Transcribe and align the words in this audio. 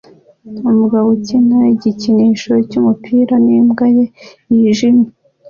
Umugabo 0.71 1.07
ukina 1.15 1.59
igikinisho 1.73 2.53
cyumupira 2.69 3.35
nimbwa 3.45 3.85
ye 3.95 4.05
yijimye 4.53 5.07